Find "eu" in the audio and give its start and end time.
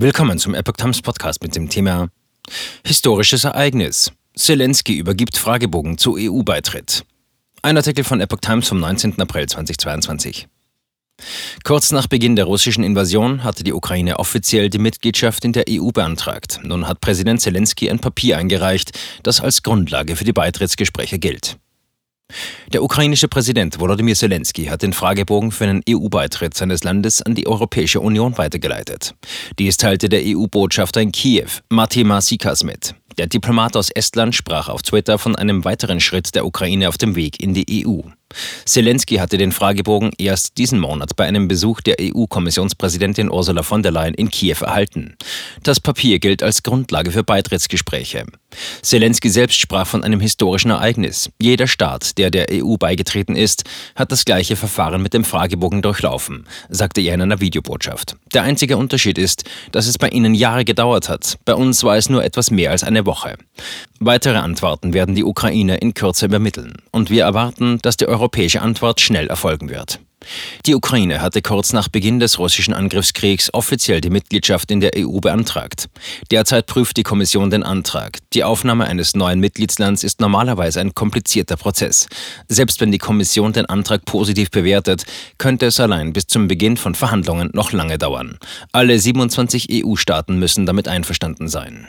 15.68-15.88, 37.86-38.02, 52.52-52.76, 74.96-75.20